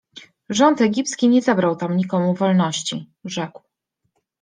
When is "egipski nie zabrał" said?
0.81-1.75